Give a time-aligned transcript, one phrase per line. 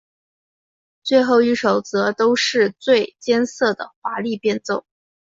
[1.03, 4.83] 最后一首则都是最艰涩的华丽变奏。